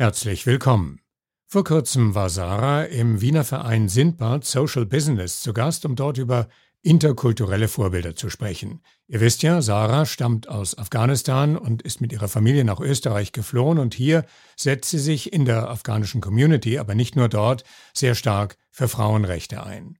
[0.00, 1.02] Herzlich willkommen.
[1.46, 6.48] Vor kurzem war Sarah im Wiener Verein Sindbad Social Business zu Gast, um dort über
[6.80, 8.80] interkulturelle Vorbilder zu sprechen.
[9.08, 13.78] Ihr wisst ja, Sarah stammt aus Afghanistan und ist mit ihrer Familie nach Österreich geflohen
[13.78, 14.24] und hier
[14.56, 19.62] setzt sie sich in der afghanischen Community, aber nicht nur dort, sehr stark für Frauenrechte
[19.66, 19.98] ein.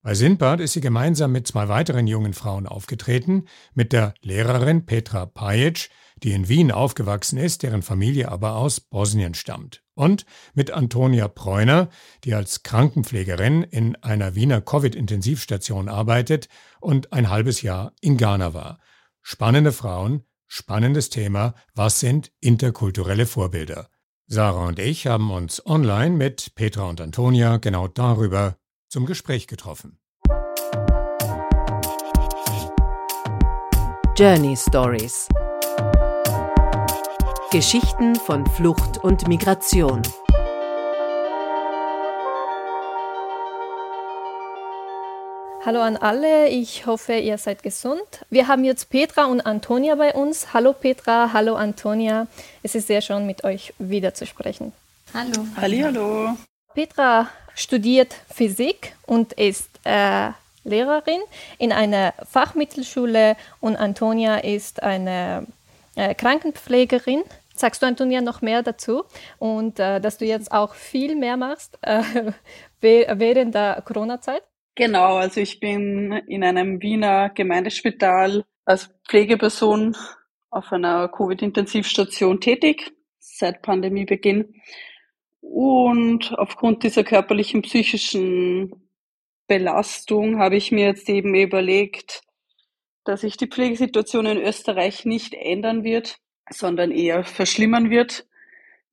[0.00, 3.44] Bei Sindbad ist sie gemeinsam mit zwei weiteren jungen Frauen aufgetreten,
[3.74, 5.90] mit der Lehrerin Petra Pajic,
[6.22, 9.82] die in Wien aufgewachsen ist, deren Familie aber aus Bosnien stammt.
[9.94, 11.88] Und mit Antonia Preuner,
[12.24, 16.48] die als Krankenpflegerin in einer Wiener Covid-Intensivstation arbeitet
[16.80, 18.78] und ein halbes Jahr in Ghana war.
[19.20, 23.88] Spannende Frauen, spannendes Thema, was sind interkulturelle Vorbilder?
[24.26, 28.56] Sarah und ich haben uns online mit Petra und Antonia genau darüber
[28.88, 29.98] zum Gespräch getroffen.
[34.16, 35.26] Journey Stories
[37.52, 40.00] Geschichten von Flucht und Migration.
[45.62, 48.24] Hallo an alle, ich hoffe, ihr seid gesund.
[48.30, 50.54] Wir haben jetzt Petra und Antonia bei uns.
[50.54, 52.26] Hallo Petra, hallo Antonia.
[52.62, 54.72] Es ist sehr schön, mit euch wieder zu sprechen.
[55.12, 55.46] Hallo.
[55.60, 56.38] Hallo.
[56.72, 60.30] Petra studiert Physik und ist äh,
[60.64, 61.20] Lehrerin
[61.58, 65.46] in einer Fachmittelschule und Antonia ist eine
[65.96, 67.22] äh, Krankenpflegerin
[67.54, 69.04] Sagst du, Antonia, noch mehr dazu
[69.38, 72.02] und äh, dass du jetzt auch viel mehr machst äh,
[72.80, 74.42] während der Corona-Zeit?
[74.74, 79.96] Genau, also ich bin in einem Wiener Gemeindespital als Pflegeperson
[80.50, 84.54] auf einer Covid-Intensivstation tätig seit Pandemiebeginn.
[85.40, 88.88] Und aufgrund dieser körperlichen, psychischen
[89.46, 92.22] Belastung habe ich mir jetzt eben überlegt,
[93.04, 96.16] dass sich die Pflegesituation in Österreich nicht ändern wird,
[96.52, 98.26] sondern eher verschlimmern wird,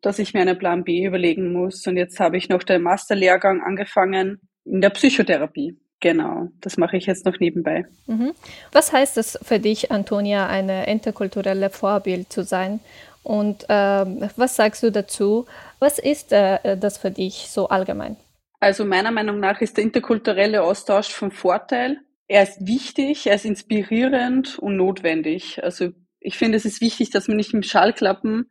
[0.01, 1.85] dass ich mir einen Plan B überlegen muss.
[1.87, 5.77] Und jetzt habe ich noch den Masterlehrgang angefangen in der Psychotherapie.
[6.01, 7.85] Genau, das mache ich jetzt noch nebenbei.
[8.07, 8.31] Mhm.
[8.71, 12.79] Was heißt es für dich, Antonia, eine interkulturelle Vorbild zu sein?
[13.23, 15.45] Und ähm, was sagst du dazu?
[15.79, 18.15] Was ist äh, das für dich so allgemein?
[18.61, 21.97] Also meiner Meinung nach ist der interkulturelle Austausch von Vorteil.
[22.27, 25.63] Er ist wichtig, er ist inspirierend und notwendig.
[25.63, 25.89] Also
[26.19, 28.49] ich finde, es ist wichtig, dass man nicht mit Schallklappen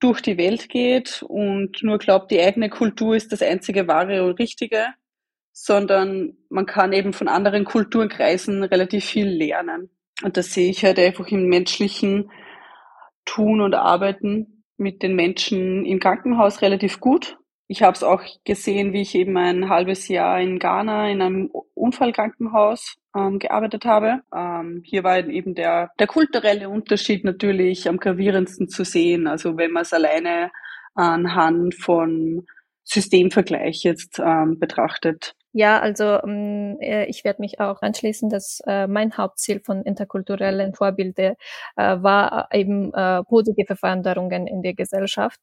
[0.00, 4.38] durch die Welt geht und nur glaubt, die eigene Kultur ist das einzige wahre und
[4.38, 4.86] richtige,
[5.52, 9.90] sondern man kann eben von anderen Kulturkreisen relativ viel lernen.
[10.22, 12.30] Und das sehe ich halt einfach im menschlichen
[13.24, 17.38] Tun und Arbeiten mit den Menschen im Krankenhaus relativ gut.
[17.66, 21.50] Ich habe es auch gesehen, wie ich eben ein halbes Jahr in Ghana in einem
[21.74, 24.20] Unfallkrankenhaus ähm, gearbeitet habe.
[24.34, 29.26] Ähm, hier war eben der, der kulturelle Unterschied natürlich am gravierendsten zu sehen.
[29.26, 30.50] Also wenn man es alleine
[30.94, 32.46] anhand von
[32.84, 35.34] Systemvergleich jetzt ähm, betrachtet.
[35.56, 40.74] Ja, also ähm, äh, ich werde mich auch anschließen, dass äh, mein Hauptziel von interkulturellen
[40.74, 41.36] Vorbilder
[41.76, 45.38] äh, war eben äh, positive Veränderungen in der Gesellschaft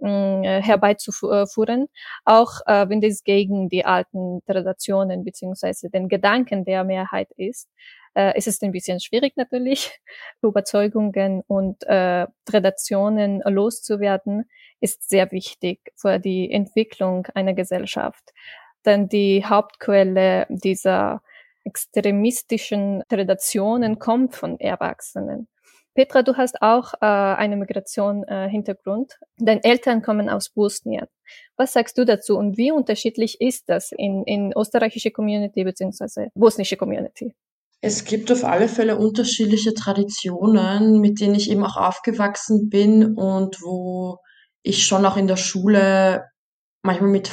[0.00, 1.86] äh, herbeizuführen,
[2.26, 7.70] auch äh, wenn das gegen die alten Traditionen beziehungsweise den Gedanken der Mehrheit ist.
[8.14, 9.98] Äh, es ist ein bisschen schwierig natürlich,
[10.42, 14.44] Überzeugungen und äh, Traditionen loszuwerden,
[14.80, 18.32] ist sehr wichtig für die Entwicklung einer Gesellschaft
[18.86, 21.22] denn die Hauptquelle dieser
[21.64, 25.48] extremistischen Traditionen kommt von Erwachsenen.
[25.94, 29.12] Petra, du hast auch äh, eine Migration-Hintergrund.
[29.12, 31.06] Äh, Deine Eltern kommen aus Bosnien.
[31.56, 36.76] Was sagst du dazu und wie unterschiedlich ist das in, in österreichische Community beziehungsweise bosnische
[36.76, 37.34] Community?
[37.80, 43.62] Es gibt auf alle Fälle unterschiedliche Traditionen, mit denen ich eben auch aufgewachsen bin und
[43.62, 44.18] wo
[44.62, 46.24] ich schon auch in der Schule
[46.82, 47.30] manchmal mit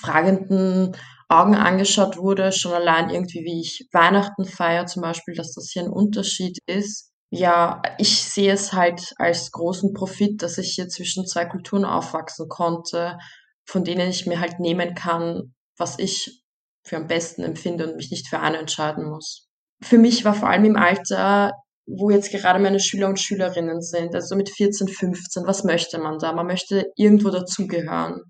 [0.00, 0.96] fragenden
[1.28, 5.82] Augen angeschaut wurde, schon allein irgendwie, wie ich Weihnachten feiere zum Beispiel, dass das hier
[5.82, 7.12] ein Unterschied ist.
[7.30, 12.48] Ja, ich sehe es halt als großen Profit, dass ich hier zwischen zwei Kulturen aufwachsen
[12.48, 13.16] konnte,
[13.64, 16.42] von denen ich mir halt nehmen kann, was ich
[16.82, 19.48] für am besten empfinde und mich nicht für eine entscheiden muss.
[19.80, 21.52] Für mich war vor allem im Alter,
[21.86, 26.18] wo jetzt gerade meine Schüler und Schülerinnen sind, also mit 14, 15, was möchte man
[26.18, 26.32] da?
[26.32, 28.20] Man möchte irgendwo dazugehören.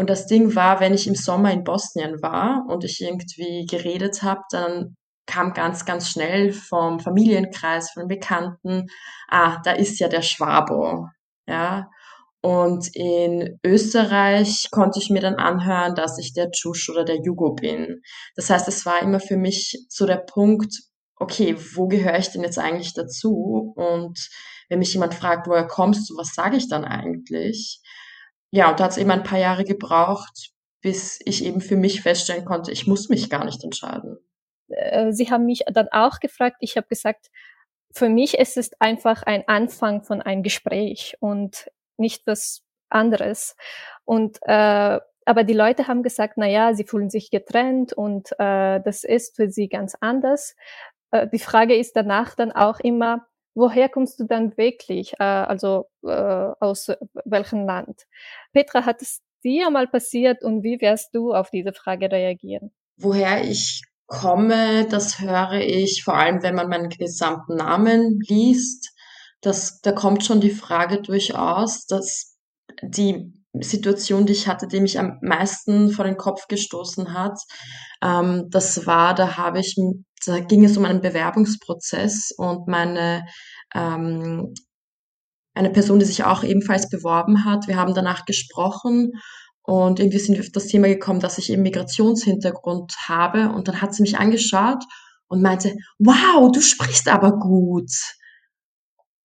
[0.00, 4.22] Und das Ding war, wenn ich im Sommer in Bosnien war und ich irgendwie geredet
[4.22, 8.86] habe, dann kam ganz, ganz schnell vom Familienkreis, von Bekannten,
[9.28, 11.08] ah, da ist ja der Schwabo,
[11.46, 11.90] ja.
[12.40, 17.52] Und in Österreich konnte ich mir dann anhören, dass ich der Tschusch oder der Jugo
[17.52, 18.00] bin.
[18.36, 20.72] Das heißt, es war immer für mich so der Punkt,
[21.16, 23.74] okay, wo gehöre ich denn jetzt eigentlich dazu?
[23.76, 24.30] Und
[24.70, 27.82] wenn mich jemand fragt, woher kommst du, was sage ich dann eigentlich?
[28.50, 30.50] Ja, und da hat es eben ein paar Jahre gebraucht,
[30.80, 34.18] bis ich eben für mich feststellen konnte, ich muss mich gar nicht entscheiden.
[34.68, 37.30] Äh, sie haben mich dann auch gefragt, ich habe gesagt,
[37.92, 43.56] für mich ist es einfach ein Anfang von einem Gespräch und nicht was anderes.
[44.04, 48.80] Und äh, aber die Leute haben gesagt, na ja, sie fühlen sich getrennt und äh,
[48.80, 50.56] das ist für sie ganz anders.
[51.10, 55.14] Äh, die Frage ist danach dann auch immer, woher kommst du dann wirklich?
[55.18, 56.08] Äh, also äh,
[56.60, 56.90] aus
[57.24, 58.06] welchem Land?
[58.52, 62.70] Petra, hat es dir mal passiert und wie wirst du auf diese Frage reagieren?
[62.96, 68.92] Woher ich komme, das höre ich vor allem, wenn man meinen gesamten Namen liest.
[69.40, 72.36] Das, da kommt schon die Frage durchaus, dass
[72.82, 77.38] die Situation, die ich hatte, die mich am meisten vor den Kopf gestoßen hat,
[78.02, 79.76] ähm, das war, da habe ich,
[80.24, 83.26] da ging es um einen Bewerbungsprozess und meine
[83.74, 84.54] ähm,
[85.54, 87.66] eine Person, die sich auch ebenfalls beworben hat.
[87.66, 89.12] Wir haben danach gesprochen
[89.62, 93.50] und irgendwie sind wir auf das Thema gekommen, dass ich eben Migrationshintergrund habe.
[93.50, 94.82] Und dann hat sie mich angeschaut
[95.28, 97.90] und meinte, wow, du sprichst aber gut.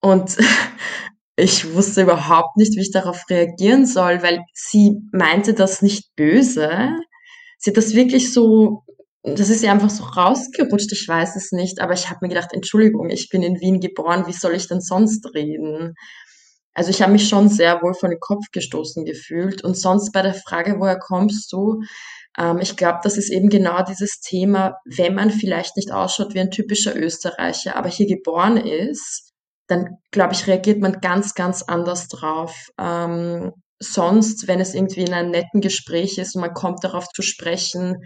[0.02, 0.38] Und
[1.36, 6.92] ich wusste überhaupt nicht, wie ich darauf reagieren soll, weil sie meinte das nicht böse.
[7.58, 8.84] Sie hat das wirklich so,
[9.24, 12.54] das ist ja einfach so rausgerutscht, ich weiß es nicht, aber ich habe mir gedacht,
[12.54, 15.96] Entschuldigung, ich bin in Wien geboren, wie soll ich denn sonst reden?
[16.74, 19.64] Also ich habe mich schon sehr wohl vor den Kopf gestoßen gefühlt.
[19.64, 21.82] Und sonst bei der Frage, woher kommst du?
[22.38, 26.42] Ähm, ich glaube, das ist eben genau dieses Thema, wenn man vielleicht nicht ausschaut wie
[26.42, 29.25] ein typischer Österreicher, aber hier geboren ist,
[29.68, 32.70] dann glaube ich, reagiert man ganz, ganz anders drauf.
[32.80, 37.22] Ähm, sonst, wenn es irgendwie in einem netten Gespräch ist und man kommt darauf zu
[37.22, 38.06] sprechen,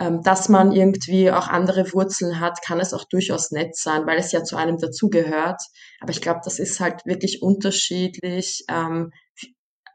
[0.00, 4.18] ähm, dass man irgendwie auch andere Wurzeln hat, kann es auch durchaus nett sein, weil
[4.18, 5.60] es ja zu einem dazugehört.
[6.00, 8.64] Aber ich glaube, das ist halt wirklich unterschiedlich.
[8.68, 9.10] Ähm,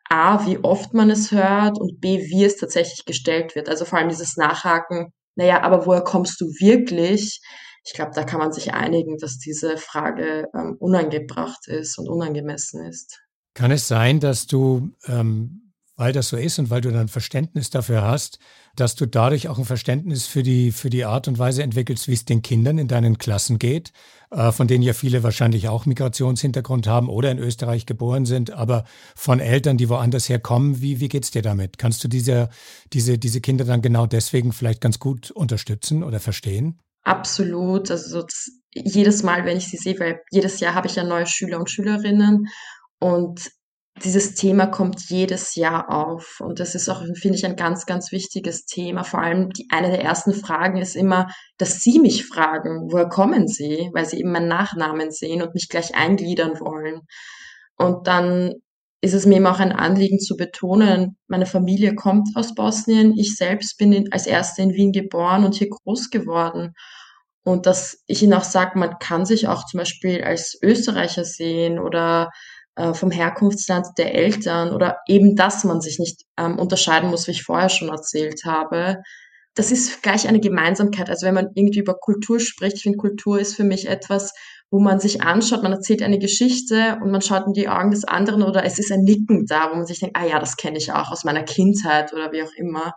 [0.09, 3.69] A, wie oft man es hört und B, wie es tatsächlich gestellt wird.
[3.69, 7.41] Also vor allem dieses Nachhaken, naja, aber woher kommst du wirklich?
[7.87, 12.85] Ich glaube, da kann man sich einigen, dass diese Frage ähm, unangebracht ist und unangemessen
[12.85, 13.21] ist.
[13.53, 15.67] Kann es sein, dass du ähm,
[15.97, 18.37] weil das so ist und weil du dann Verständnis dafür hast,
[18.75, 22.13] dass du dadurch auch ein Verständnis für die, für die Art und Weise entwickelst, wie
[22.13, 23.91] es den Kindern in deinen Klassen geht,
[24.29, 28.85] äh, von denen ja viele wahrscheinlich auch Migrationshintergrund haben oder in Österreich geboren sind, aber
[29.15, 30.81] von Eltern, die woanders herkommen.
[30.81, 31.79] Wie, wie geht's dir damit?
[31.79, 32.49] Kannst du diese,
[32.93, 36.79] diese, diese Kinder dann genau deswegen vielleicht ganz gut unterstützen oder verstehen?
[37.07, 37.89] Absolut.
[37.89, 38.25] Also
[38.73, 41.69] jedes Mal, wenn ich sie sehe, weil jedes Jahr habe ich ja neue Schüler und
[41.69, 42.49] Schülerinnen
[42.99, 43.49] und
[44.03, 48.11] dieses Thema kommt jedes Jahr auf und das ist auch, finde ich, ein ganz, ganz
[48.11, 49.05] wichtiges Thema.
[49.05, 51.27] Vor allem die, eine der ersten Fragen ist immer,
[51.57, 55.69] dass Sie mich fragen, woher kommen Sie, weil Sie eben meinen Nachnamen sehen und mich
[55.69, 57.07] gleich eingliedern wollen.
[57.77, 58.55] Und dann
[59.01, 63.35] ist es mir immer auch ein Anliegen zu betonen, meine Familie kommt aus Bosnien, ich
[63.35, 66.73] selbst bin in, als Erste in Wien geboren und hier groß geworden.
[67.43, 71.79] Und dass ich Ihnen auch sage, man kann sich auch zum Beispiel als Österreicher sehen
[71.79, 72.29] oder
[72.75, 77.31] äh, vom Herkunftsland der Eltern oder eben, dass man sich nicht ähm, unterscheiden muss, wie
[77.31, 78.97] ich vorher schon erzählt habe.
[79.57, 81.09] Das ist gleich eine Gemeinsamkeit.
[81.09, 84.31] Also wenn man irgendwie über Kultur spricht, ich finde, Kultur ist für mich etwas,
[84.69, 88.05] wo man sich anschaut, man erzählt eine Geschichte und man schaut in die Augen des
[88.05, 90.77] anderen oder es ist ein Nicken da, wo man sich denkt, ah ja, das kenne
[90.77, 92.93] ich auch aus meiner Kindheit oder wie auch immer.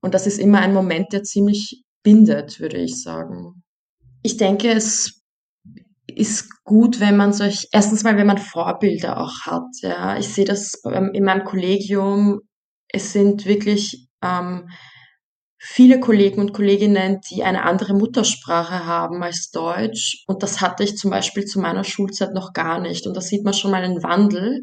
[0.00, 3.62] Und das ist immer ein Moment, der ziemlich bindet, würde ich sagen.
[4.24, 5.22] Ich denke, es
[6.08, 9.68] ist gut, wenn man solch, erstens mal, wenn man Vorbilder auch hat.
[9.82, 10.82] Ja, ich sehe das
[11.12, 12.40] in meinem Kollegium.
[12.88, 14.68] Es sind wirklich ähm,
[15.58, 20.24] viele Kollegen und Kolleginnen, die eine andere Muttersprache haben als Deutsch.
[20.26, 23.06] Und das hatte ich zum Beispiel zu meiner Schulzeit noch gar nicht.
[23.06, 24.62] Und da sieht man schon mal einen Wandel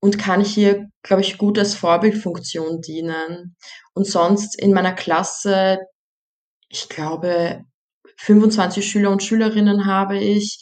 [0.00, 3.56] und kann hier, glaube ich, gut als Vorbildfunktion dienen.
[3.94, 5.78] Und sonst in meiner Klasse,
[6.68, 7.64] ich glaube,
[8.18, 10.60] 25 Schüler und Schülerinnen habe ich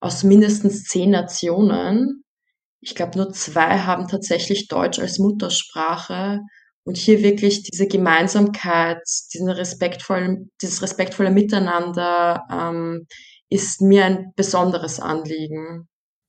[0.00, 2.24] aus mindestens zehn Nationen.
[2.80, 6.40] Ich glaube, nur zwei haben tatsächlich Deutsch als Muttersprache.
[6.84, 8.98] Und hier wirklich diese Gemeinsamkeit,
[9.32, 13.06] diesen respektvollen, dieses respektvolle Miteinander ähm,
[13.48, 15.88] ist mir ein besonderes Anliegen.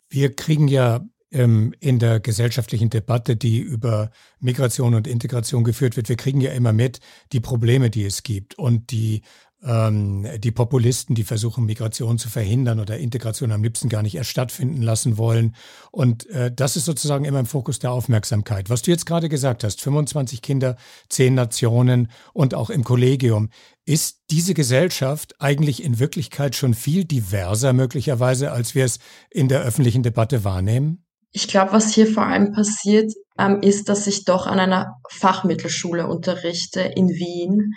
[0.09, 6.07] Wir kriegen ja ähm, in der gesellschaftlichen Debatte, die über Migration und Integration geführt wird,
[6.07, 6.99] wir kriegen ja immer mit
[7.33, 9.21] die Probleme, die es gibt und die
[9.65, 14.29] ähm, die Populisten, die versuchen, Migration zu verhindern oder Integration am liebsten gar nicht erst
[14.29, 15.55] stattfinden lassen wollen.
[15.91, 18.69] Und äh, das ist sozusagen immer im Fokus der Aufmerksamkeit.
[18.69, 20.75] Was du jetzt gerade gesagt hast, 25 Kinder,
[21.09, 23.49] 10 Nationen und auch im Kollegium.
[23.87, 29.61] Ist diese Gesellschaft eigentlich in Wirklichkeit schon viel diverser möglicherweise, als wir es in der
[29.61, 31.05] öffentlichen Debatte wahrnehmen?
[31.31, 36.07] Ich glaube, was hier vor allem passiert, ähm, ist, dass ich doch an einer Fachmittelschule
[36.07, 37.73] unterrichte in Wien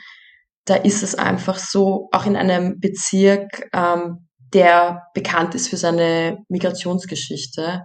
[0.68, 6.38] da ist es einfach so, auch in einem Bezirk, ähm, der bekannt ist für seine
[6.48, 7.82] Migrationsgeschichte.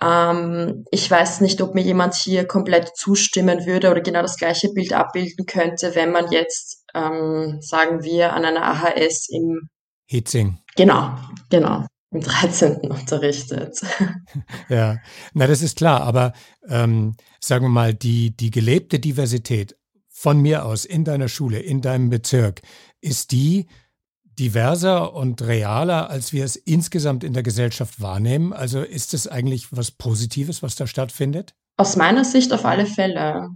[0.00, 4.68] Ähm, ich weiß nicht, ob mir jemand hier komplett zustimmen würde oder genau das gleiche
[4.72, 9.68] Bild abbilden könnte, wenn man jetzt, ähm, sagen wir, an einer AHS im
[10.06, 10.58] Hitzing.
[10.76, 11.16] Genau,
[11.50, 12.90] genau im 13.
[12.90, 13.80] unterrichtet.
[14.68, 14.98] Ja,
[15.34, 16.32] na das ist klar, aber
[16.68, 19.76] ähm, sagen wir mal, die, die gelebte Diversität
[20.22, 22.62] von mir aus in deiner Schule, in deinem Bezirk,
[23.00, 23.66] ist die
[24.38, 28.52] diverser und realer, als wir es insgesamt in der Gesellschaft wahrnehmen?
[28.52, 31.56] Also ist es eigentlich was Positives, was da stattfindet?
[31.76, 33.48] Aus meiner Sicht auf alle Fälle.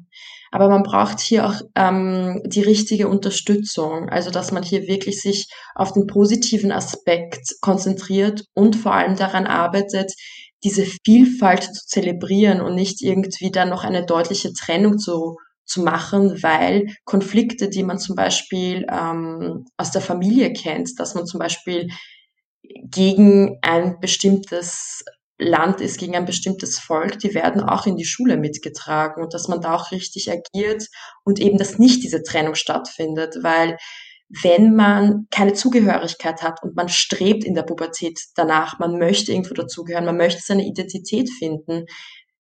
[0.51, 4.09] Aber man braucht hier auch ähm, die richtige Unterstützung.
[4.09, 9.47] Also dass man hier wirklich sich auf den positiven Aspekt konzentriert und vor allem daran
[9.47, 10.13] arbeitet,
[10.65, 16.43] diese Vielfalt zu zelebrieren und nicht irgendwie dann noch eine deutliche Trennung zu zu machen,
[16.43, 21.89] weil Konflikte, die man zum Beispiel ähm, aus der Familie kennt, dass man zum Beispiel
[22.63, 25.05] gegen ein bestimmtes
[25.39, 29.49] Land ist, gegen ein bestimmtes Volk, die werden auch in die Schule mitgetragen und dass
[29.49, 30.87] man da auch richtig agiert
[31.25, 33.77] und eben, dass nicht diese Trennung stattfindet, weil
[34.43, 39.55] wenn man keine Zugehörigkeit hat und man strebt in der Pubertät danach, man möchte irgendwo
[39.55, 41.85] dazugehören, man möchte seine Identität finden,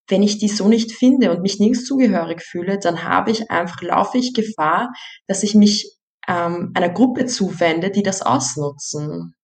[0.08, 3.82] wenn ich die so nicht finde und mich nirgends zugehörig fühle, dann habe ich einfach,
[3.82, 4.92] laufe ich Gefahr,
[5.26, 5.96] dass ich mich
[6.28, 9.34] ähm, einer Gruppe zuwende, die das ausnutzen.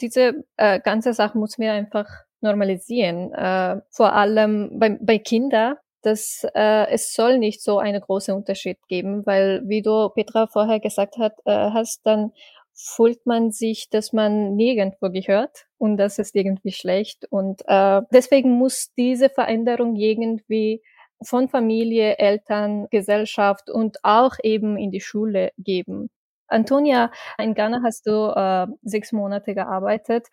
[0.00, 2.06] Diese äh, ganze Sache muss mir einfach
[2.40, 3.32] normalisieren.
[3.32, 8.78] Äh, vor allem bei, bei Kindern, dass äh, es soll nicht so einen großen Unterschied
[8.88, 12.32] geben, weil wie du Petra vorher gesagt hat, äh, hast, dann
[12.82, 17.26] fühlt man sich, dass man nirgendwo gehört und das ist irgendwie schlecht.
[17.30, 20.82] Und äh, deswegen muss diese Veränderung irgendwie
[21.22, 26.08] von Familie, Eltern, Gesellschaft und auch eben in die Schule geben.
[26.48, 30.28] Antonia, in Ghana hast du äh, sechs Monate gearbeitet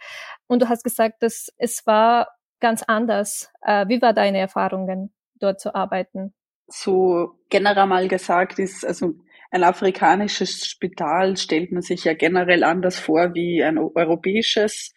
[0.47, 3.51] und du hast gesagt, dass es war ganz anders.
[3.61, 6.33] Äh, wie war deine Erfahrungen, dort zu arbeiten?
[6.67, 9.13] So generell mal gesagt ist, also
[9.51, 14.93] ein afrikanisches Spital stellt man sich ja generell anders vor wie ein europäisches.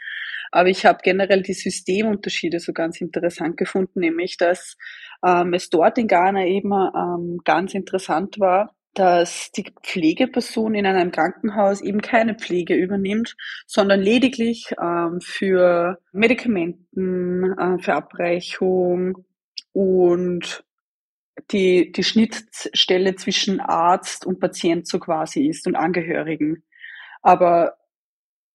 [0.53, 4.77] Aber ich habe generell die Systemunterschiede so ganz interessant gefunden, nämlich dass
[5.25, 11.13] ähm, es dort in Ghana eben ähm, ganz interessant war, dass die Pflegeperson in einem
[11.13, 19.25] Krankenhaus eben keine Pflege übernimmt, sondern lediglich ähm, für Medikamenten, äh, Verabreichung
[19.73, 20.65] und
[21.51, 26.65] die, die Schnittstelle zwischen Arzt und Patient so quasi ist und Angehörigen.
[27.23, 27.77] Aber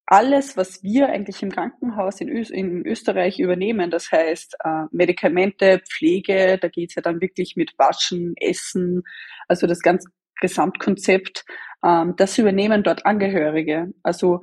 [0.07, 5.81] alles, was wir eigentlich im Krankenhaus in, Ö in Österreich übernehmen, das heißt äh, Medikamente,
[5.89, 9.03] Pflege, da geht's ja dann wirklich mit Waschen, Essen,
[9.47, 10.09] also das ganze
[10.41, 11.45] Gesamtkonzept,
[11.83, 13.93] ähm, das übernehmen dort Angehörige.
[14.03, 14.41] Also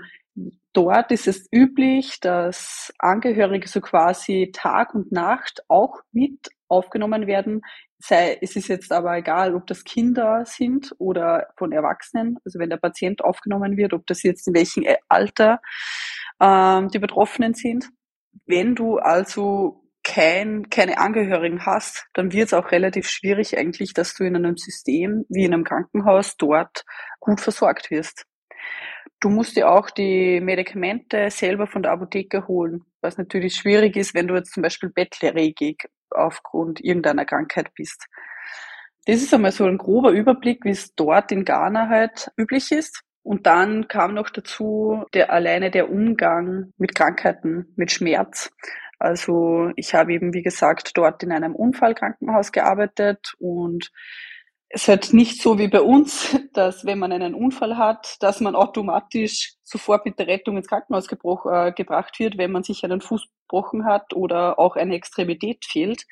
[0.73, 7.61] dort ist es üblich, dass Angehörige so quasi Tag und Nacht auch mit aufgenommen werden
[8.03, 12.71] sei, es ist jetzt aber egal, ob das Kinder sind oder von Erwachsenen, also wenn
[12.71, 15.61] der Patient aufgenommen wird, ob das jetzt in welchem Alter
[16.41, 17.89] ähm, die Betroffenen sind.
[18.47, 24.15] Wenn du also kein, keine Angehörigen hast, dann wird es auch relativ schwierig eigentlich, dass
[24.15, 26.85] du in einem System wie in einem Krankenhaus dort
[27.21, 28.25] gut versorgt wirst.
[29.21, 34.15] Du musst dir auch die Medikamente selber von der Apotheke holen, was natürlich schwierig ist,
[34.15, 38.07] wenn du jetzt zum Beispiel bettlägerig aufgrund irgendeiner Krankheit bist.
[39.07, 43.03] Das ist einmal so ein grober Überblick, wie es dort in Ghana halt üblich ist.
[43.25, 48.51] Und dann kam noch dazu der alleine der Umgang mit Krankheiten, mit Schmerz.
[48.99, 53.91] Also ich habe eben, wie gesagt, dort in einem Unfallkrankenhaus gearbeitet und
[54.75, 58.41] es ist halt nicht so wie bei uns, dass wenn man einen Unfall hat, dass
[58.41, 63.03] man automatisch sofort mit der Rettung ins Krankenhaus äh, gebracht wird, wenn man sich einen
[63.03, 66.05] Fuß gebrochen hat oder auch eine Extremität fehlt.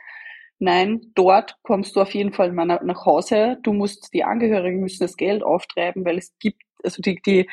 [0.59, 3.57] Nein, dort kommst du auf jeden Fall mal nach Hause.
[3.63, 7.49] Du musst, die Angehörigen müssen das Geld auftreiben, weil es gibt, also die, die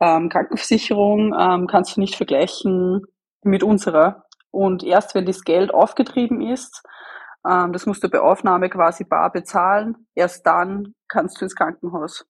[0.00, 3.04] ähm, Krankenversicherung ähm, kannst du nicht vergleichen
[3.44, 4.24] mit unserer.
[4.50, 6.82] Und erst wenn das Geld aufgetrieben ist,
[7.46, 10.06] ähm, das musst du bei Aufnahme quasi bar bezahlen.
[10.14, 12.26] Erst dann kannst du ins Krankenhaus.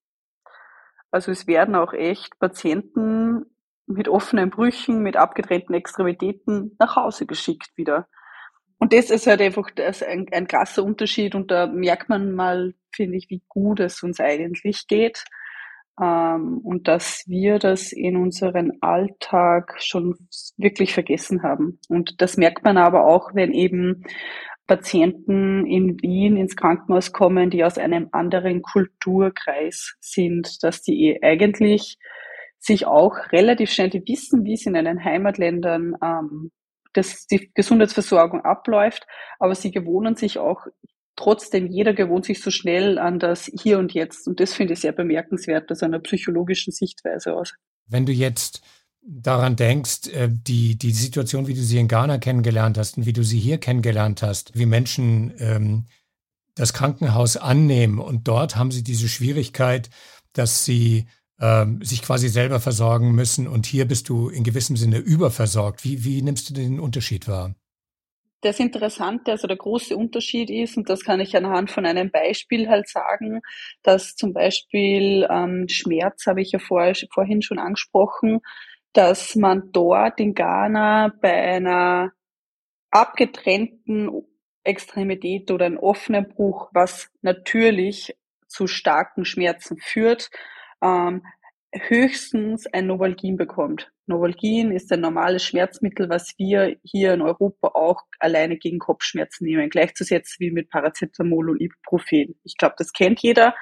[1.10, 3.46] Also es werden auch echt Patienten
[3.86, 8.06] mit offenen Brüchen, mit abgetrennten Extremitäten nach Hause geschickt wieder.
[8.78, 12.74] Und das ist halt einfach das ein, ein krasser Unterschied und da merkt man mal,
[12.94, 15.24] finde ich, wie gut es uns eigentlich geht
[16.00, 20.16] ähm, und dass wir das in unserem Alltag schon
[20.56, 21.80] wirklich vergessen haben.
[21.88, 24.04] Und das merkt man aber auch, wenn eben
[24.68, 31.98] Patienten in Wien ins Krankenhaus kommen, die aus einem anderen Kulturkreis sind, dass die eigentlich
[32.60, 36.50] sich auch relativ schnell, die wissen, wie es in ihren Heimatländern ähm,
[36.92, 39.06] das, die Gesundheitsversorgung abläuft,
[39.38, 40.66] aber sie gewohnen sich auch
[41.16, 44.28] trotzdem, jeder gewohnt sich so schnell an das Hier und Jetzt.
[44.28, 47.54] Und das finde ich sehr bemerkenswert aus einer psychologischen Sichtweise aus.
[47.86, 48.62] Wenn du jetzt
[49.08, 53.12] daran denkst, äh, die, die Situation, wie du sie in Ghana kennengelernt hast und wie
[53.12, 55.86] du sie hier kennengelernt hast, wie Menschen ähm,
[56.54, 59.88] das Krankenhaus annehmen und dort haben sie diese Schwierigkeit,
[60.34, 61.06] dass sie
[61.40, 65.84] ähm, sich quasi selber versorgen müssen und hier bist du in gewissem Sinne überversorgt.
[65.84, 67.54] Wie, wie nimmst du den Unterschied wahr?
[68.40, 72.68] Das Interessante, also der große Unterschied ist, und das kann ich anhand von einem Beispiel
[72.68, 73.40] halt sagen,
[73.82, 78.40] dass zum Beispiel ähm, Schmerz, habe ich ja vor, vorhin schon angesprochen,
[78.98, 82.10] dass man dort in Ghana bei einer
[82.90, 84.24] abgetrennten
[84.64, 88.16] Extremität oder einem offenen Bruch, was natürlich
[88.48, 90.30] zu starken Schmerzen führt,
[90.82, 91.24] ähm,
[91.72, 93.88] höchstens ein Novalgin bekommt.
[94.06, 99.70] Novalgin ist ein normales Schmerzmittel, was wir hier in Europa auch alleine gegen Kopfschmerzen nehmen,
[99.70, 102.34] gleichzusetzen wie mit Paracetamol und Ibuprofen.
[102.42, 103.54] Ich glaube, das kennt jeder.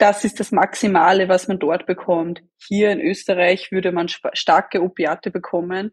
[0.00, 2.42] Das ist das Maximale, was man dort bekommt.
[2.66, 5.92] Hier in Österreich würde man starke Opiate bekommen.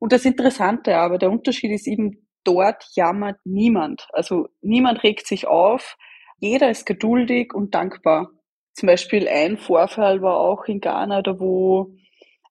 [0.00, 4.08] Und das Interessante aber, der Unterschied ist eben, dort jammert niemand.
[4.12, 5.96] Also niemand regt sich auf.
[6.40, 8.32] Jeder ist geduldig und dankbar.
[8.72, 11.94] Zum Beispiel ein Vorfall war auch in Ghana, da wo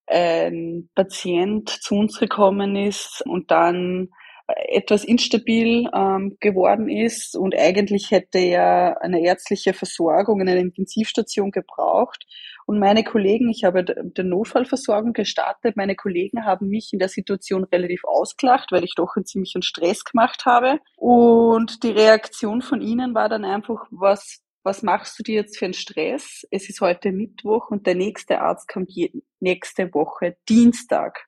[0.05, 4.07] ein Patient zu uns gekommen ist und dann
[4.47, 11.51] etwas instabil ähm, geworden ist und eigentlich hätte er eine ärztliche Versorgung in einer Intensivstation
[11.51, 12.25] gebraucht.
[12.65, 17.63] Und meine Kollegen, ich habe den Notfallversorgung gestartet, meine Kollegen haben mich in der Situation
[17.65, 20.79] relativ ausgelacht, weil ich doch einen ziemlichen Stress gemacht habe.
[20.95, 25.63] Und die Reaktion von ihnen war dann einfach, was was machst du dir jetzt für
[25.63, 26.45] einen Stress?
[26.51, 28.91] Es ist heute Mittwoch und der nächste Arzt kommt
[29.39, 31.25] nächste Woche Dienstag.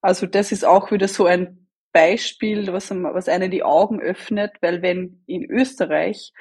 [0.00, 1.63] Also das ist auch wieder so ein
[1.94, 6.32] Beispiel, was, was einen die Augen öffnet, weil wenn in Österreich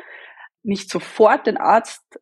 [0.63, 2.19] nicht sofort ein Arzt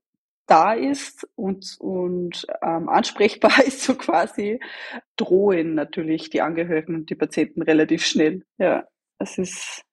[0.48, 4.60] da ist und, und ähm, ansprechbar ist, so quasi,
[5.15, 8.44] drohen natürlich die Angehörigen und die Patienten relativ schnell.
[8.58, 8.84] Ja,
[9.17, 9.84] das ist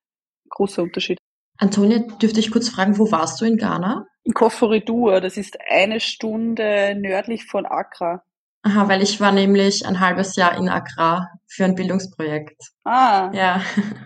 [0.45, 1.19] ein großer Unterschied.
[1.59, 4.07] Antonia, dürfte ich kurz fragen, wo warst du in Ghana?
[4.25, 8.25] In Koforidur, das ist eine Stunde nördlich von Accra.
[8.63, 12.61] Aha, weil ich war nämlich ein halbes Jahr in Accra für ein Bildungsprojekt.
[12.85, 13.63] Ah, ja.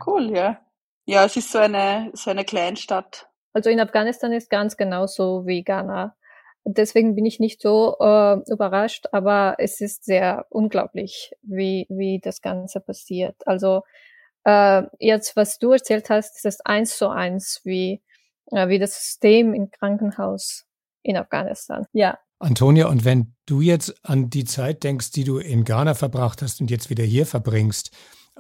[0.07, 0.61] Cool, ja.
[1.07, 3.29] Ja, es ist so eine, so eine Kleinstadt.
[3.53, 6.17] Also in Afghanistan ist ganz genauso wie Ghana.
[6.65, 12.41] Deswegen bin ich nicht so äh, überrascht, aber es ist sehr unglaublich, wie, wie das
[12.41, 13.37] Ganze passiert.
[13.47, 13.83] Also
[14.45, 18.01] äh, jetzt, was du erzählt hast, ist das eins zu eins wie,
[18.53, 20.67] äh, wie das System im Krankenhaus
[21.03, 21.87] in Afghanistan.
[21.93, 22.19] Ja.
[22.43, 26.61] Antonia, und wenn du jetzt an die Zeit denkst, die du in Ghana verbracht hast
[26.61, 27.91] und jetzt wieder hier verbringst,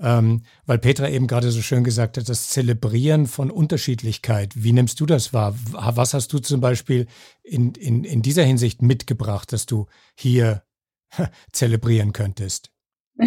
[0.01, 4.53] ähm, weil Petra eben gerade so schön gesagt hat, das Zelebrieren von Unterschiedlichkeit.
[4.57, 5.55] Wie nimmst du das wahr?
[5.73, 7.07] Was hast du zum Beispiel
[7.43, 9.87] in, in, in dieser Hinsicht mitgebracht, dass du
[10.19, 10.63] hier
[11.53, 12.73] zelebrieren könntest?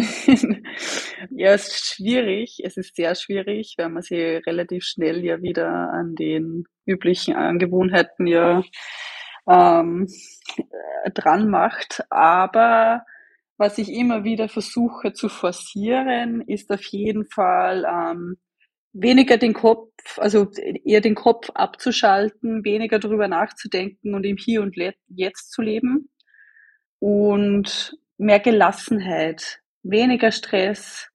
[1.30, 2.58] ja, es ist schwierig.
[2.64, 8.26] Es ist sehr schwierig, weil man sich relativ schnell ja wieder an den üblichen Angewohnheiten
[8.26, 8.62] ja
[9.48, 10.08] ähm,
[11.14, 12.04] dran macht.
[12.10, 13.04] Aber
[13.56, 18.36] was ich immer wieder versuche zu forcieren, ist auf jeden Fall ähm,
[18.92, 20.50] weniger den Kopf, also
[20.84, 24.76] eher den Kopf abzuschalten, weniger darüber nachzudenken und im Hier und
[25.08, 26.10] Jetzt zu leben
[26.98, 31.08] und mehr Gelassenheit weniger Stress,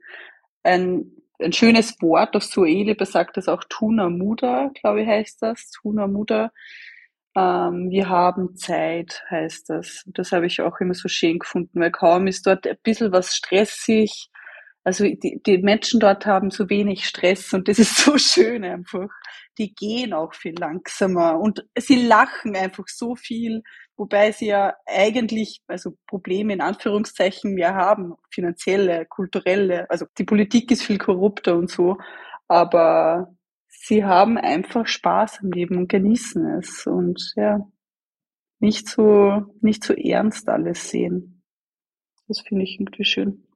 [0.64, 5.72] ein, ein schönes Wort auf Sueli besagt das auch Tuna Muda, glaube ich heißt das,
[5.72, 6.52] Tuna Muda.
[7.36, 10.04] Ähm, wir haben Zeit, heißt das.
[10.08, 13.36] Das habe ich auch immer so schön gefunden, weil kaum ist dort ein bisschen was
[13.36, 14.30] stressig.
[14.84, 19.10] Also die, die Menschen dort haben so wenig Stress und das ist so schön einfach.
[19.58, 23.64] Die gehen auch viel langsamer und sie lachen einfach so viel
[24.02, 29.88] wobei sie ja eigentlich also Probleme in Anführungszeichen mehr haben, finanzielle, kulturelle.
[29.92, 31.98] Also die Politik ist viel korrupter und so,
[32.48, 33.32] aber
[33.84, 37.68] sie haben einfach Spaß am Leben und genießen es und ja.
[38.60, 41.44] nicht so, nicht so ernst alles sehen.
[42.28, 43.48] Das finde ich irgendwie schön.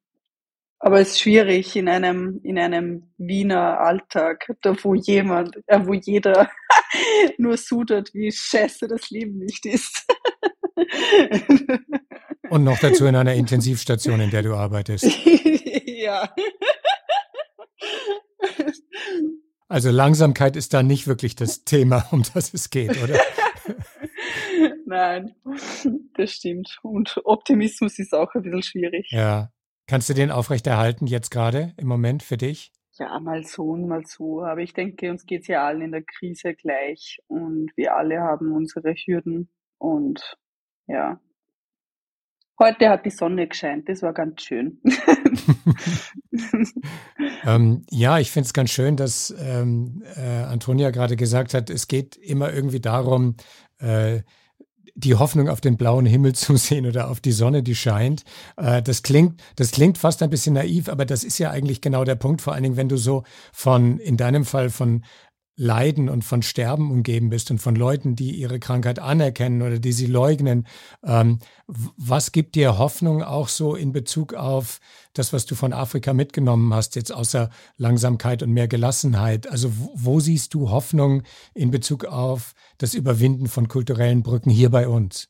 [0.79, 5.93] Aber es ist schwierig in einem, in einem Wiener Alltag, da wo jemand, äh, wo
[5.93, 6.49] jeder
[7.37, 10.05] nur sudert, wie scheiße das Leben nicht ist.
[12.49, 15.05] Und noch dazu in einer Intensivstation, in der du arbeitest.
[15.85, 16.29] ja.
[19.67, 23.19] Also Langsamkeit ist da nicht wirklich das Thema, um das es geht, oder?
[24.85, 25.35] Nein,
[26.13, 26.77] das stimmt.
[26.83, 29.07] Und Optimismus ist auch ein bisschen schwierig.
[29.11, 29.51] Ja.
[29.87, 32.71] Kannst du den aufrechterhalten jetzt gerade im Moment für dich?
[32.97, 34.43] Ja, mal so und mal so.
[34.43, 38.21] Aber ich denke, uns geht es ja allen in der Krise gleich und wir alle
[38.21, 40.37] haben unsere Hürden und
[40.87, 41.19] ja.
[42.57, 44.79] Heute hat die Sonne gescheint, das war ganz schön.
[47.45, 51.89] ähm, ja, ich finde es ganz schön, dass ähm, äh, Antonia gerade gesagt hat, es
[51.89, 53.35] geht immer irgendwie darum,
[53.79, 54.21] äh,
[54.97, 58.23] die Hoffnung auf den blauen Himmel zu sehen oder auf die Sonne, die scheint.
[58.55, 62.05] Äh, das klingt, das klingt fast ein bisschen naiv, aber das ist ja eigentlich genau
[62.05, 62.41] der Punkt.
[62.41, 65.03] Vor allen Dingen, wenn du so von, in deinem Fall von
[65.57, 69.93] Leiden und von Sterben umgeben bist und von Leuten, die ihre Krankheit anerkennen oder die
[69.93, 70.67] sie leugnen.
[71.03, 74.79] Ähm, was gibt dir Hoffnung auch so in Bezug auf
[75.13, 79.49] das, was du von Afrika mitgenommen hast, jetzt außer Langsamkeit und mehr Gelassenheit?
[79.49, 84.69] Also wo, wo siehst du Hoffnung in Bezug auf das Überwinden von kulturellen Brücken hier
[84.69, 85.29] bei uns?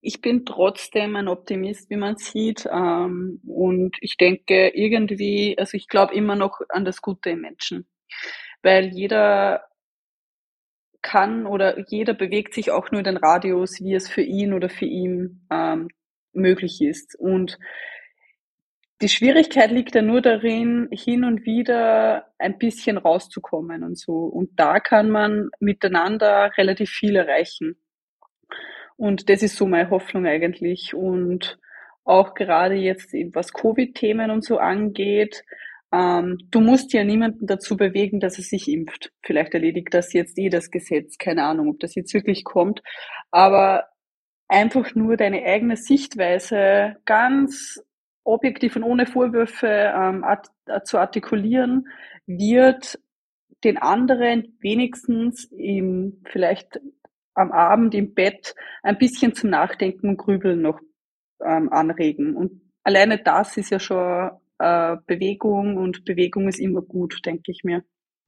[0.00, 2.68] Ich bin trotzdem ein Optimist, wie man sieht.
[2.70, 7.86] Ähm, und ich denke irgendwie, also ich glaube immer noch an das Gute im Menschen
[8.62, 9.64] weil jeder
[11.02, 14.84] kann oder jeder bewegt sich auch nur den Radius, wie es für ihn oder für
[14.84, 15.88] ihn ähm,
[16.32, 17.14] möglich ist.
[17.18, 17.58] Und
[19.00, 24.24] die Schwierigkeit liegt ja nur darin, hin und wieder ein bisschen rauszukommen und so.
[24.24, 27.76] Und da kann man miteinander relativ viel erreichen.
[28.96, 30.94] Und das ist so meine Hoffnung eigentlich.
[30.94, 31.60] Und
[32.04, 35.44] auch gerade jetzt, was Covid-Themen und so angeht,
[35.92, 39.10] ähm, du musst ja niemanden dazu bewegen, dass er sich impft.
[39.22, 41.16] Vielleicht erledigt das jetzt eh das Gesetz.
[41.18, 42.82] Keine Ahnung, ob das jetzt wirklich kommt.
[43.30, 43.88] Aber
[44.48, 47.82] einfach nur deine eigene Sichtweise ganz
[48.24, 50.48] objektiv und ohne Vorwürfe ähm, art
[50.84, 51.88] zu artikulieren,
[52.26, 52.98] wird
[53.64, 56.80] den anderen wenigstens im, vielleicht
[57.34, 60.80] am Abend im Bett ein bisschen zum Nachdenken und Grübeln noch
[61.42, 62.36] ähm, anregen.
[62.36, 67.64] Und alleine das ist ja schon äh, Bewegung und Bewegung ist immer gut, denke ich
[67.64, 67.82] mir.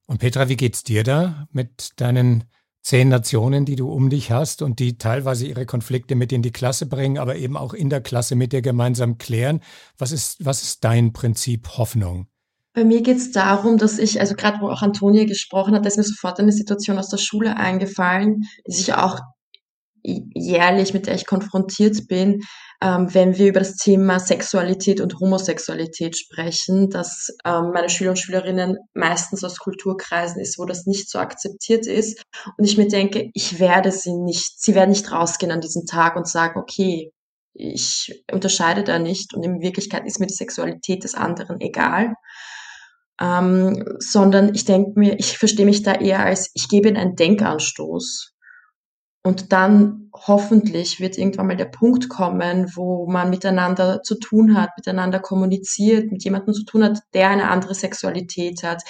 [0.07, 2.45] Und Petra, wie geht's dir da mit deinen
[2.83, 6.53] zehn Nationen, die du um dich hast und die teilweise ihre Konflikte mit in die
[6.53, 9.61] Klasse bringen, aber eben auch in der Klasse mit dir gemeinsam klären?
[9.99, 12.27] Was ist, was ist dein Prinzip Hoffnung?
[12.73, 15.89] Bei mir geht es darum, dass ich, also gerade wo auch Antonia gesprochen hat, da
[15.89, 19.19] ist mir sofort eine Situation aus der Schule eingefallen, die sich auch
[20.03, 22.43] jährlich, mit der ich konfrontiert bin,
[22.83, 28.19] ähm, wenn wir über das Thema Sexualität und Homosexualität sprechen, dass ähm, meine Schüler und
[28.19, 32.23] Schülerinnen meistens aus Kulturkreisen ist, wo das nicht so akzeptiert ist.
[32.57, 36.17] Und ich mir denke, ich werde sie nicht, sie werden nicht rausgehen an diesem Tag
[36.17, 37.13] und sagen, okay,
[37.53, 42.15] ich unterscheide da nicht und in Wirklichkeit ist mir die Sexualität des anderen egal.
[43.21, 47.17] Ähm, sondern ich denke mir, ich verstehe mich da eher als, ich gebe ihnen einen
[47.17, 48.33] Denkanstoß.
[49.23, 54.71] Und dann hoffentlich wird irgendwann mal der Punkt kommen, wo man miteinander zu tun hat,
[54.79, 58.83] miteinander kommuniziert, mit jemandem zu tun hat, der eine andere Sexualität hat.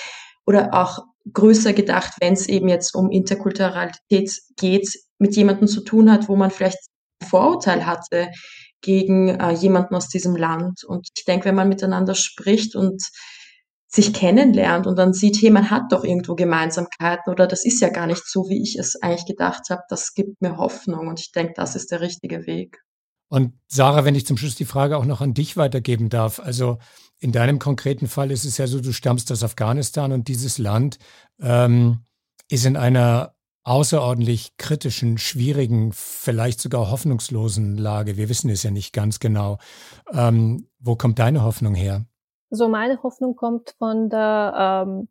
[0.47, 0.99] Oder auch
[1.33, 4.89] größer gedacht, wenn es eben jetzt um Interkulturalität geht,
[5.19, 6.79] mit jemandem zu tun hat, wo man vielleicht
[7.21, 8.29] ein Vorurteil hatte
[8.83, 10.85] gegen äh, jemanden aus diesem Land.
[10.85, 13.03] Und ich denke, wenn man miteinander spricht und
[13.93, 17.89] sich kennenlernt und dann sieht, hey, man hat doch irgendwo Gemeinsamkeiten oder das ist ja
[17.89, 21.33] gar nicht so, wie ich es eigentlich gedacht habe, das gibt mir Hoffnung und ich
[21.33, 22.79] denke, das ist der richtige Weg.
[23.29, 26.79] Und Sarah, wenn ich zum Schluss die Frage auch noch an dich weitergeben darf, also
[27.19, 30.99] in deinem konkreten Fall ist es ja so, du stammst aus Afghanistan und dieses Land
[31.41, 32.05] ähm,
[32.49, 38.17] ist in einer außerordentlich kritischen, schwierigen, vielleicht sogar hoffnungslosen Lage.
[38.17, 39.59] Wir wissen es ja nicht ganz genau.
[40.13, 42.07] Ähm, wo kommt deine Hoffnung her?
[42.51, 45.09] So meine Hoffnung kommt von der ähm,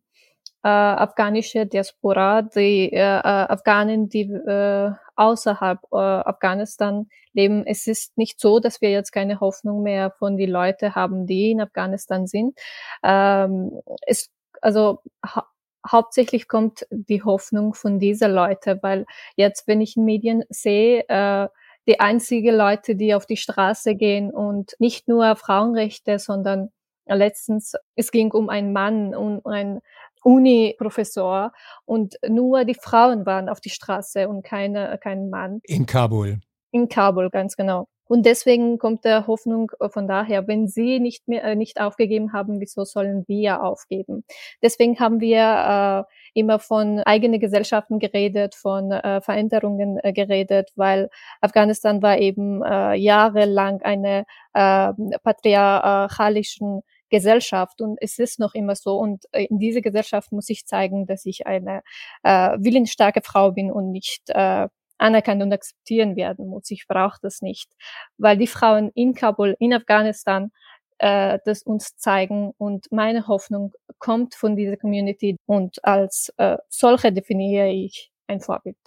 [0.64, 7.66] äh, afghanischen Diaspora, die äh, äh, Afghanen, die äh, außerhalb äh, Afghanistan leben.
[7.66, 11.52] Es ist nicht so, dass wir jetzt keine Hoffnung mehr von den Leuten haben, die
[11.52, 12.58] in Afghanistan sind.
[13.04, 14.30] Ähm, es,
[14.62, 15.48] also ha
[15.90, 19.06] hauptsächlich kommt die Hoffnung von dieser Leute, weil
[19.38, 21.48] jetzt, wenn ich in Medien sehe, äh,
[21.88, 26.70] die einzige Leute, die auf die Straße gehen und nicht nur Frauenrechte, sondern
[27.16, 29.80] letztens, es ging um einen Mann und ein
[30.24, 31.54] Uni-Professor
[31.86, 35.62] und nur die Frauen waren auf die Straße und keine, kein Mann.
[35.64, 36.40] In Kabul.
[36.72, 37.88] In Kabul, ganz genau.
[38.10, 42.60] Und deswegen kommt der Hoffnung von daher, wenn sie nicht mehr äh, nicht aufgegeben haben,
[42.60, 44.24] wieso sollen wir aufgeben?
[44.64, 51.12] Deswegen haben wir äh, immer von eigenen Gesellschaften geredet, von äh, Veränderungen äh, geredet, weil
[51.40, 54.92] Afghanistan war eben äh, jahrelang eine äh,
[55.24, 60.66] patriarchalischen Gesellschaft und es ist noch immer so und äh, in dieser Gesellschaft muss ich
[60.66, 61.82] zeigen, dass ich eine
[62.24, 64.68] äh, willensstarke Frau bin und nicht äh,
[64.98, 66.70] anerkannt und akzeptieren werden muss.
[66.72, 67.72] Ich brauche das nicht,
[68.18, 70.52] weil die Frauen in Kabul, in Afghanistan,
[71.00, 77.12] äh, das uns zeigen und meine Hoffnung kommt von dieser Community und als äh, solche
[77.12, 78.78] definiere ich ein Vorbild.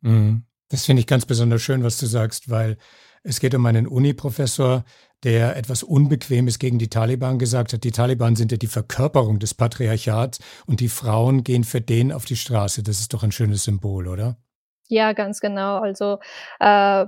[0.00, 0.44] Mhm.
[0.68, 2.78] Das finde ich ganz besonders schön, was du sagst, weil
[3.24, 4.84] es geht um einen Uni-Professor,
[5.24, 7.82] der etwas Unbequemes gegen die Taliban gesagt hat.
[7.82, 12.26] Die Taliban sind ja die Verkörperung des Patriarchats und die Frauen gehen für den auf
[12.26, 12.82] die Straße.
[12.82, 14.36] Das ist doch ein schönes Symbol, oder?
[14.88, 15.78] Ja, ganz genau.
[15.78, 16.18] Also
[16.60, 17.06] äh,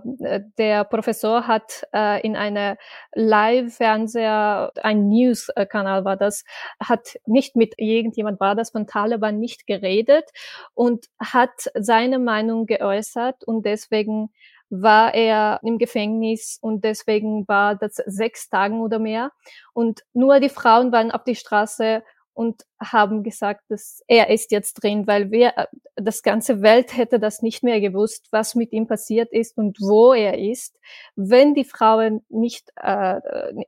[0.56, 2.78] der Professor hat äh, in einer
[3.14, 6.44] Live-Fernseher, ein News-Kanal war das,
[6.80, 10.24] hat nicht mit irgendjemand war das von Taliban nicht geredet
[10.72, 14.30] und hat seine Meinung geäußert und deswegen
[14.70, 19.30] war er im Gefängnis und deswegen war das sechs Tagen oder mehr
[19.72, 22.02] und nur die Frauen waren auf die Straße
[22.36, 27.18] und haben gesagt, dass er ist jetzt drin, weil wir, äh, das ganze Welt hätte
[27.18, 30.78] das nicht mehr gewusst, was mit ihm passiert ist und wo er ist,
[31.16, 33.16] wenn die Frauen nicht äh,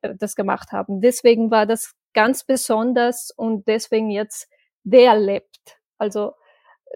[0.02, 1.00] äh, das gemacht haben.
[1.00, 4.48] Deswegen war das ganz besonders und deswegen jetzt
[4.84, 5.78] der lebt.
[5.96, 6.32] Also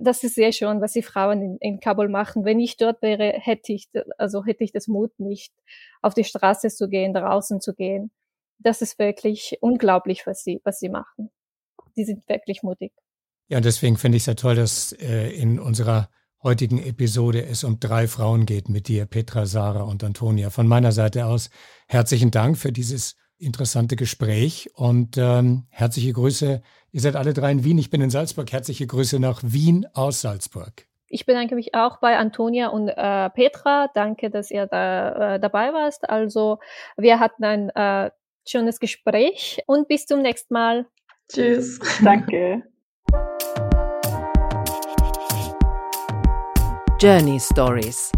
[0.01, 2.45] das ist sehr schön, was die Frauen in, in Kabul machen.
[2.45, 5.53] Wenn ich dort wäre, hätte ich, also hätte ich das Mut nicht,
[6.01, 8.11] auf die Straße zu gehen, draußen zu gehen.
[8.59, 11.31] Das ist wirklich unglaublich, was sie, was sie machen
[11.97, 12.93] die sind wirklich mutig.
[13.49, 16.11] Ja, und deswegen finde ich es ja toll, dass äh, in unserer
[16.43, 20.51] heutigen Episode es um drei Frauen geht mit dir, Petra, Sarah und Antonia.
[20.51, 21.51] Von meiner Seite aus
[21.87, 26.63] herzlichen Dank für dieses interessante Gespräch und ähm, herzliche Grüße.
[26.95, 28.53] Ihr seid alle drei in Wien, ich bin in Salzburg.
[28.53, 30.87] Herzliche Grüße nach Wien aus Salzburg.
[31.07, 33.89] Ich bedanke mich auch bei Antonia und äh, Petra.
[33.95, 36.09] Danke, dass ihr da äh, dabei warst.
[36.09, 36.59] Also
[36.99, 38.11] wir hatten ein äh,
[38.47, 40.87] schönes Gespräch und bis zum nächsten Mal.
[41.33, 41.79] Tschüss.
[42.05, 42.63] Danke.
[47.01, 48.13] Journey Stories.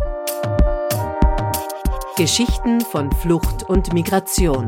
[2.17, 4.67] Geschichten von Flucht und Migration.